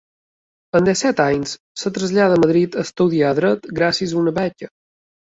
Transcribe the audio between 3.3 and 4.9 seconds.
dret gràcies a una beca.